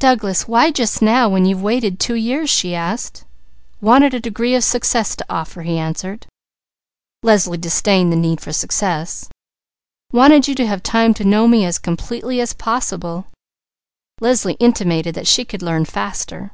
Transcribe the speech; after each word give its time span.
"Douglas, 0.00 0.48
why 0.48 0.70
just 0.70 1.02
now, 1.02 1.28
when 1.28 1.44
you've 1.44 1.60
waited 1.62 2.00
two 2.00 2.14
years?" 2.14 2.48
she 2.48 2.74
asked. 2.74 3.26
"Wanted 3.82 4.14
a 4.14 4.18
degree 4.20 4.54
of 4.54 4.64
success 4.64 5.14
to 5.16 5.26
offer," 5.28 5.60
he 5.60 5.76
answered. 5.76 6.26
Leslie 7.22 7.58
disdained 7.58 8.10
the 8.10 8.16
need 8.16 8.40
for 8.40 8.50
success. 8.50 9.28
"Wanted 10.10 10.48
you 10.48 10.54
to 10.54 10.66
have 10.66 10.82
time 10.82 11.12
to 11.12 11.22
know 11.26 11.46
me 11.46 11.66
as 11.66 11.78
completely 11.78 12.40
as 12.40 12.54
possible." 12.54 13.26
Leslie 14.22 14.56
intimated 14.58 15.14
that 15.14 15.26
she 15.28 15.44
could 15.44 15.60
learn 15.60 15.84
faster. 15.84 16.52